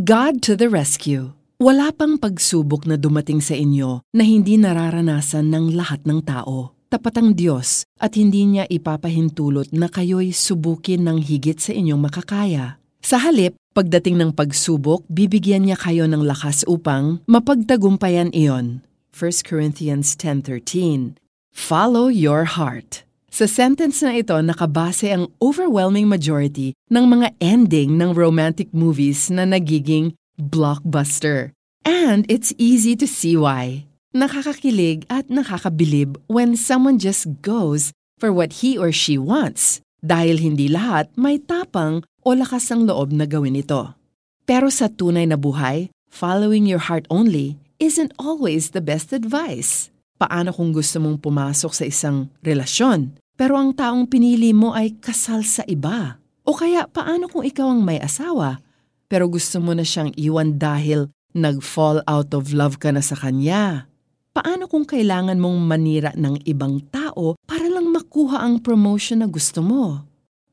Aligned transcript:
God 0.00 0.40
to 0.48 0.56
the 0.56 0.72
rescue! 0.72 1.36
Wala 1.60 1.92
pang 1.92 2.16
pagsubok 2.16 2.88
na 2.88 2.96
dumating 2.96 3.44
sa 3.44 3.52
inyo 3.52 4.00
na 4.16 4.24
hindi 4.24 4.56
nararanasan 4.56 5.52
ng 5.52 5.76
lahat 5.76 6.08
ng 6.08 6.24
tao. 6.24 6.72
Tapat 6.88 7.20
ang 7.20 7.36
Diyos 7.36 7.84
at 8.00 8.16
hindi 8.16 8.48
niya 8.48 8.64
ipapahintulot 8.64 9.76
na 9.76 9.92
kayo'y 9.92 10.32
subukin 10.32 11.04
ng 11.04 11.20
higit 11.20 11.60
sa 11.60 11.76
inyong 11.76 12.00
makakaya. 12.00 12.80
Sa 13.04 13.20
halip, 13.20 13.60
pagdating 13.76 14.16
ng 14.16 14.32
pagsubok, 14.32 15.04
bibigyan 15.12 15.68
niya 15.68 15.76
kayo 15.76 16.08
ng 16.08 16.24
lakas 16.24 16.64
upang 16.64 17.20
mapagtagumpayan 17.28 18.32
iyon. 18.32 18.80
1 19.12 19.44
Corinthians 19.44 20.16
10.13 20.16 21.20
Follow 21.52 22.08
your 22.08 22.48
heart. 22.48 23.04
Sa 23.30 23.46
sentence 23.46 24.02
na 24.02 24.18
ito, 24.18 24.34
nakabase 24.42 25.14
ang 25.14 25.30
overwhelming 25.38 26.10
majority 26.10 26.74
ng 26.90 27.06
mga 27.06 27.30
ending 27.38 27.94
ng 27.94 28.10
romantic 28.10 28.74
movies 28.74 29.30
na 29.30 29.46
nagiging 29.46 30.18
blockbuster. 30.34 31.54
And 31.86 32.26
it's 32.26 32.50
easy 32.58 32.98
to 32.98 33.06
see 33.06 33.38
why. 33.38 33.86
Nakakakilig 34.10 35.06
at 35.06 35.30
nakakabilib 35.30 36.18
when 36.26 36.58
someone 36.58 36.98
just 36.98 37.30
goes 37.38 37.94
for 38.18 38.34
what 38.34 38.66
he 38.66 38.74
or 38.74 38.90
she 38.90 39.14
wants 39.14 39.78
dahil 40.02 40.42
hindi 40.42 40.66
lahat 40.66 41.06
may 41.14 41.38
tapang 41.38 42.02
o 42.26 42.34
lakas 42.34 42.66
ng 42.74 42.90
loob 42.90 43.14
na 43.14 43.30
gawin 43.30 43.54
ito. 43.54 43.94
Pero 44.42 44.74
sa 44.74 44.90
tunay 44.90 45.30
na 45.30 45.38
buhay, 45.38 45.86
following 46.10 46.66
your 46.66 46.82
heart 46.90 47.06
only 47.06 47.62
isn't 47.78 48.10
always 48.18 48.74
the 48.74 48.82
best 48.82 49.14
advice. 49.14 49.94
Paano 50.20 50.52
kung 50.52 50.68
gusto 50.68 51.00
mong 51.00 51.16
pumasok 51.24 51.72
sa 51.72 51.88
isang 51.88 52.28
relasyon, 52.44 53.16
pero 53.40 53.56
ang 53.56 53.72
taong 53.72 54.04
pinili 54.04 54.52
mo 54.52 54.76
ay 54.76 55.00
kasal 55.00 55.40
sa 55.48 55.64
iba? 55.64 56.20
O 56.44 56.52
kaya 56.52 56.84
paano 56.84 57.24
kung 57.24 57.40
ikaw 57.40 57.72
ang 57.72 57.80
may 57.80 57.96
asawa, 57.96 58.60
pero 59.08 59.32
gusto 59.32 59.64
mo 59.64 59.72
na 59.72 59.80
siyang 59.80 60.12
iwan 60.20 60.60
dahil 60.60 61.08
nag-fall 61.32 62.04
out 62.04 62.36
of 62.36 62.52
love 62.52 62.76
ka 62.76 62.92
na 62.92 63.00
sa 63.00 63.16
kanya. 63.16 63.88
Paano 64.36 64.68
kung 64.68 64.84
kailangan 64.84 65.40
mong 65.40 65.58
manira 65.64 66.12
ng 66.12 66.44
ibang 66.44 66.84
tao 66.92 67.40
para 67.48 67.64
lang 67.72 67.88
makuha 67.88 68.44
ang 68.44 68.60
promotion 68.60 69.24
na 69.24 69.28
gusto 69.30 69.64
mo? 69.64 70.04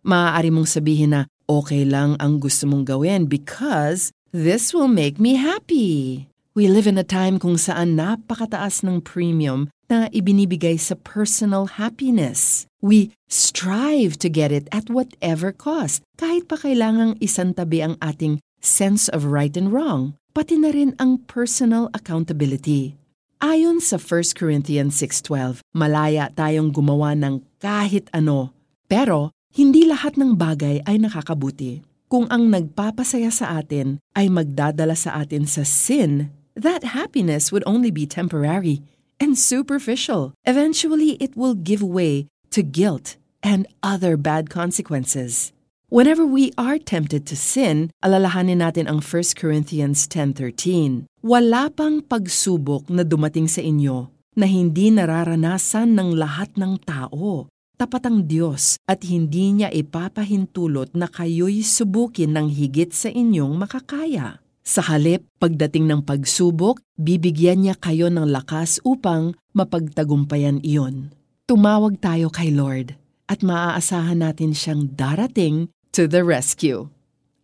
Maaari 0.08 0.48
mong 0.48 0.72
sabihin 0.72 1.12
na 1.12 1.22
okay 1.44 1.84
lang 1.84 2.16
ang 2.24 2.40
gusto 2.40 2.64
mong 2.72 2.88
gawin 2.88 3.28
because 3.28 4.16
this 4.32 4.72
will 4.72 4.88
make 4.88 5.20
me 5.20 5.36
happy. 5.36 6.32
We 6.58 6.66
live 6.66 6.90
in 6.90 6.98
a 6.98 7.06
time 7.06 7.38
kung 7.38 7.54
saan 7.54 8.02
napakataas 8.02 8.82
ng 8.82 9.06
premium 9.06 9.70
na 9.94 10.10
ibinibigay 10.10 10.82
sa 10.82 10.98
personal 10.98 11.78
happiness. 11.78 12.66
We 12.82 13.14
strive 13.30 14.18
to 14.26 14.26
get 14.26 14.50
it 14.50 14.66
at 14.74 14.90
whatever 14.90 15.54
cost, 15.54 16.02
kahit 16.18 16.50
pa 16.50 16.58
kailangang 16.58 17.14
isantabi 17.22 17.86
ang 17.86 17.94
ating 18.02 18.42
sense 18.58 19.06
of 19.06 19.30
right 19.30 19.54
and 19.54 19.70
wrong, 19.70 20.18
pati 20.34 20.58
na 20.58 20.74
rin 20.74 20.98
ang 20.98 21.22
personal 21.30 21.94
accountability. 21.94 22.98
Ayon 23.38 23.78
sa 23.78 24.02
1 24.02 24.34
Corinthians 24.34 24.98
6.12, 24.98 25.62
malaya 25.78 26.34
tayong 26.34 26.74
gumawa 26.74 27.14
ng 27.14 27.38
kahit 27.62 28.10
ano, 28.18 28.50
pero 28.90 29.30
hindi 29.54 29.86
lahat 29.86 30.18
ng 30.18 30.34
bagay 30.34 30.82
ay 30.90 30.98
nakakabuti. 30.98 31.86
Kung 32.10 32.26
ang 32.34 32.50
nagpapasaya 32.50 33.30
sa 33.30 33.62
atin 33.62 34.02
ay 34.18 34.32
magdadala 34.34 34.98
sa 34.98 35.22
atin 35.22 35.46
sa 35.46 35.62
sin, 35.62 36.34
that 36.58 36.98
happiness 36.98 37.54
would 37.54 37.64
only 37.70 37.94
be 37.94 38.10
temporary 38.10 38.82
and 39.22 39.38
superficial. 39.38 40.34
Eventually, 40.46 41.16
it 41.22 41.38
will 41.38 41.54
give 41.54 41.86
way 41.86 42.28
to 42.52 42.66
guilt 42.66 43.18
and 43.46 43.70
other 43.86 44.18
bad 44.18 44.50
consequences. 44.50 45.54
Whenever 45.88 46.28
we 46.28 46.52
are 46.60 46.76
tempted 46.76 47.24
to 47.24 47.40
sin, 47.40 47.96
alalahanin 48.04 48.60
natin 48.60 48.92
ang 48.92 49.00
1 49.00 49.40
Corinthians 49.40 50.04
10.13. 50.12 51.08
Wala 51.24 51.72
pang 51.72 52.04
pagsubok 52.04 52.92
na 52.92 53.08
dumating 53.08 53.48
sa 53.48 53.64
inyo 53.64 54.12
na 54.36 54.46
hindi 54.52 54.92
nararanasan 54.92 55.96
ng 55.96 56.10
lahat 56.20 56.52
ng 56.60 56.84
tao. 56.84 57.48
Tapat 57.80 58.04
ang 58.10 58.26
Diyos 58.26 58.76
at 58.84 59.06
hindi 59.08 59.54
niya 59.54 59.72
ipapahintulot 59.72 60.92
na 60.92 61.08
kayo'y 61.08 61.64
subukin 61.64 62.36
ng 62.36 62.52
higit 62.52 62.92
sa 62.92 63.08
inyong 63.08 63.54
makakaya. 63.56 64.44
Sa 64.68 64.84
halip, 64.84 65.24
pagdating 65.40 65.88
ng 65.88 66.04
pagsubok, 66.04 66.84
bibigyan 67.00 67.64
niya 67.64 67.80
kayo 67.80 68.12
ng 68.12 68.28
lakas 68.28 68.84
upang 68.84 69.32
mapagtagumpayan 69.56 70.60
iyon. 70.60 71.16
Tumawag 71.48 72.04
tayo 72.04 72.28
kay 72.28 72.52
Lord 72.52 73.00
at 73.32 73.40
maaasahan 73.40 74.20
natin 74.20 74.52
siyang 74.52 74.92
darating 74.92 75.72
to 75.96 76.04
the 76.04 76.20
rescue. 76.20 76.92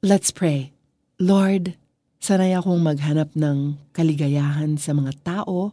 Let's 0.04 0.36
pray. 0.36 0.76
Lord, 1.16 1.80
sanay 2.20 2.60
akong 2.60 2.84
maghanap 2.84 3.32
ng 3.40 3.80
kaligayahan 3.96 4.76
sa 4.76 4.92
mga 4.92 5.16
tao 5.24 5.72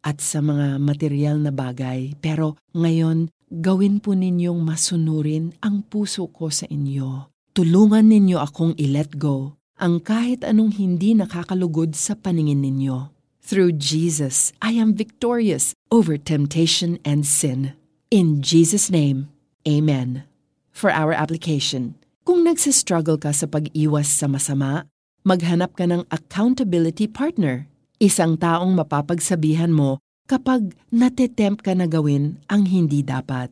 at 0.00 0.24
sa 0.24 0.40
mga 0.40 0.80
material 0.80 1.44
na 1.44 1.52
bagay, 1.52 2.16
pero 2.24 2.56
ngayon, 2.72 3.28
gawin 3.52 4.00
po 4.00 4.16
ninyong 4.16 4.64
masunurin 4.64 5.52
ang 5.60 5.84
puso 5.84 6.24
ko 6.32 6.48
sa 6.48 6.64
inyo. 6.72 7.28
Tulungan 7.52 8.08
ninyo 8.08 8.40
akong 8.40 8.80
i-let 8.80 9.20
go 9.20 9.59
ang 9.80 10.04
kahit 10.04 10.44
anong 10.44 10.76
hindi 10.76 11.16
nakakalugod 11.16 11.96
sa 11.96 12.12
paningin 12.12 12.60
ninyo. 12.60 13.08
Through 13.40 13.80
Jesus, 13.80 14.52
I 14.60 14.76
am 14.76 14.92
victorious 14.92 15.72
over 15.88 16.20
temptation 16.20 17.00
and 17.02 17.24
sin. 17.24 17.74
In 18.12 18.44
Jesus' 18.44 18.92
name, 18.92 19.32
Amen. 19.64 20.28
For 20.70 20.92
our 20.92 21.16
application, 21.16 21.96
kung 22.22 22.44
nagsistruggle 22.44 23.18
ka 23.18 23.32
sa 23.32 23.48
pag-iwas 23.48 24.06
sa 24.06 24.28
masama, 24.28 24.86
maghanap 25.24 25.74
ka 25.74 25.88
ng 25.88 26.06
accountability 26.12 27.08
partner. 27.08 27.66
Isang 28.00 28.36
taong 28.36 28.76
mapapagsabihan 28.76 29.72
mo 29.72 30.00
kapag 30.28 30.76
natetempt 30.92 31.64
ka 31.64 31.74
na 31.74 31.88
gawin 31.90 32.38
ang 32.46 32.68
hindi 32.68 33.02
dapat. 33.02 33.50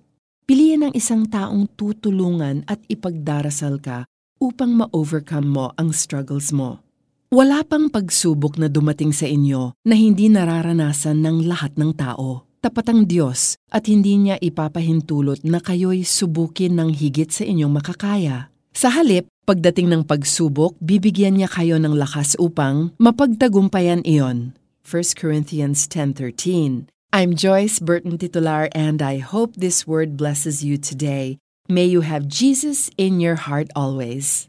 Piliin 0.48 0.88
ang 0.88 0.94
isang 0.96 1.28
taong 1.28 1.68
tutulungan 1.76 2.64
at 2.64 2.80
ipagdarasal 2.88 3.80
ka 3.82 4.08
upang 4.42 4.74
ma-overcome 4.74 5.46
mo 5.46 5.66
ang 5.78 5.94
struggles 5.94 6.50
mo. 6.50 6.82
Wala 7.30 7.60
pang 7.62 7.92
pagsubok 7.92 8.56
na 8.56 8.72
dumating 8.72 9.12
sa 9.12 9.28
inyo 9.28 9.76
na 9.84 9.94
hindi 9.94 10.32
nararanasan 10.32 11.20
ng 11.20 11.44
lahat 11.44 11.76
ng 11.76 11.92
tao 11.94 12.48
tapat 12.58 12.90
ang 12.90 13.06
Diyos 13.06 13.54
at 13.70 13.86
hindi 13.86 14.18
niya 14.18 14.36
ipapahintulot 14.42 15.46
na 15.46 15.62
kayo'y 15.62 16.02
subukin 16.02 16.74
ng 16.74 16.90
higit 16.90 17.30
sa 17.30 17.46
inyong 17.46 17.70
makakaya. 17.70 18.50
Sa 18.74 18.90
halip, 18.90 19.30
pagdating 19.46 19.90
ng 19.90 20.02
pagsubok, 20.06 20.76
bibigyan 20.78 21.38
niya 21.38 21.50
kayo 21.50 21.78
ng 21.78 21.94
lakas 21.96 22.34
upang 22.38 22.94
mapagtagumpayan 22.98 24.02
iyon. 24.06 24.54
1 24.86 25.18
Corinthians 25.18 25.86
10.13 25.90 26.90
I'm 27.08 27.32
Joyce 27.32 27.80
Burton 27.80 28.20
Titular 28.20 28.68
and 28.76 29.00
I 29.00 29.18
hope 29.24 29.56
this 29.56 29.88
word 29.88 30.20
blesses 30.20 30.60
you 30.60 30.76
today. 30.76 31.40
May 31.70 31.84
you 31.84 32.00
have 32.00 32.28
Jesus 32.28 32.90
in 32.96 33.20
your 33.20 33.34
heart 33.36 33.68
always. 33.76 34.46